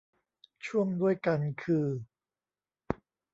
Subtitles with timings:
[0.65, 1.87] ช่วงด้วยกันคือ